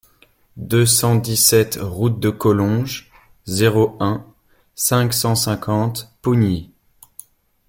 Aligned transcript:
deux 0.57 0.87
cent 0.87 1.15
dix-sept 1.15 1.77
route 1.79 2.19
de 2.19 2.31
Collonges, 2.31 3.11
zéro 3.45 3.97
un, 3.99 4.25
cinq 4.73 5.13
cent 5.13 5.35
cinquante 5.35 6.11
Pougny 6.23 6.71